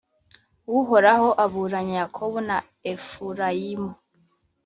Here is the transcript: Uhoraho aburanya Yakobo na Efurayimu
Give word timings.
Uhoraho 0.77 1.29
aburanya 1.43 1.95
Yakobo 2.01 2.37
na 2.49 2.57
Efurayimu 2.91 3.91